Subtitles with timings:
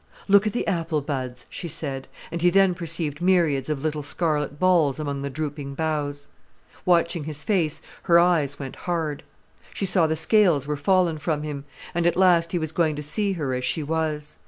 [0.27, 4.57] "Look at the apple buds," she said, and he then perceived myriads of little scarlet
[4.57, 6.25] balls among the drooping boughs.
[6.85, 9.21] Watching his face, her eyes went hard.
[9.75, 13.03] She saw the scales were fallen from him, and at last he was going to
[13.03, 14.37] see her as she was.